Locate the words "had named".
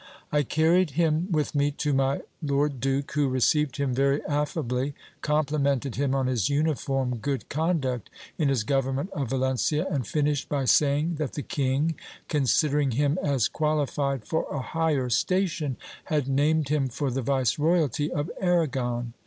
16.05-16.69